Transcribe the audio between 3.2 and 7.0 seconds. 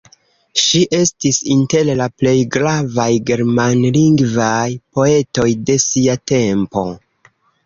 germanlingvaj poetoj de sia tempo.